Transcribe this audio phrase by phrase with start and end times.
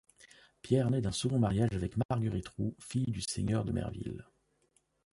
[0.63, 4.25] Pierre naît d'un second mariage avec Marguerite Roux, fille du seigneur de Merville.